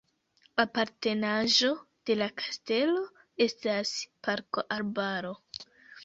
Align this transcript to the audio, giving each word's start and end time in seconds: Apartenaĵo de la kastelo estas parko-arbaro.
Apartenaĵo 0.61 1.67
de 2.09 2.15
la 2.21 2.27
kastelo 2.41 3.03
estas 3.45 3.91
parko-arbaro. 4.29 5.35